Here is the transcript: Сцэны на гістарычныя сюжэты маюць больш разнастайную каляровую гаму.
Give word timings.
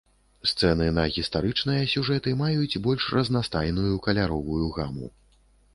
Сцэны 0.51 0.87
на 0.99 1.03
гістарычныя 1.17 1.83
сюжэты 1.93 2.33
маюць 2.41 2.81
больш 2.89 3.03
разнастайную 3.19 3.95
каляровую 4.09 4.65
гаму. 4.81 5.07